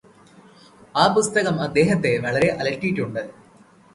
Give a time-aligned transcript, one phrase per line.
[0.95, 3.23] ആ പുസ്തകം അദ്ദേഹത്തെ വളരെ അലട്ടിയിട്ടുണ്ട്